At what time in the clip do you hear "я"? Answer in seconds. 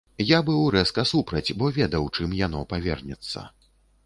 0.27-0.37